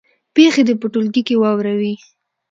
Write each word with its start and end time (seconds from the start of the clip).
پېښې 0.35 0.61
دې 0.67 0.73
په 0.81 0.87
ټولګي 0.93 1.21
کې 1.27 1.35
واوروي. 1.41 1.93